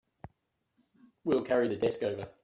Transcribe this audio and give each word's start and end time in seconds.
We'll 1.23 1.43
carry 1.43 1.67
the 1.67 1.75
desk 1.75 2.01
over. 2.01 2.27